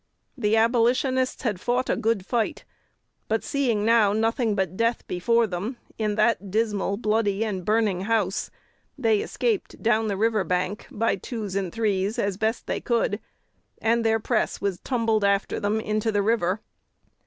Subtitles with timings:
[0.35, 2.65] The Abolitionists had fought a good fight;
[3.27, 8.49] but seeing now nothing but death before them, in that dismal, bloody, and burning house,
[8.97, 13.19] they escaped down the river bank, by twos and threes, as best they could,
[13.79, 16.61] and their press was tumbled after them, into the river.